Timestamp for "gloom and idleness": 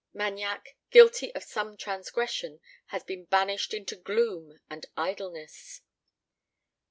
3.95-5.81